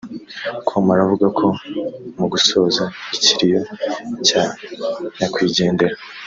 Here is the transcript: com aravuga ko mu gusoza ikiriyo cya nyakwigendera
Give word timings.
com 0.67 0.83
aravuga 0.93 1.27
ko 1.37 1.47
mu 2.17 2.25
gusoza 2.33 2.83
ikiriyo 3.15 3.61
cya 4.27 4.43
nyakwigendera 5.15 5.95